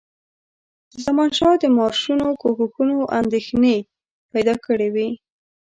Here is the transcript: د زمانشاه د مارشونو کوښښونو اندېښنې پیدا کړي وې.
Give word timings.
د 0.91 0.93
زمانشاه 1.05 1.55
د 1.63 1.65
مارشونو 1.77 2.27
کوښښونو 2.41 2.97
اندېښنې 3.19 3.75
پیدا 4.31 4.55
کړي 4.65 4.89
وې. 4.95 5.09